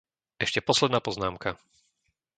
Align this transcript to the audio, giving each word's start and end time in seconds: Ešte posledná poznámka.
Ešte 0.45 0.65
posledná 0.67 0.97
poznámka. 1.07 1.49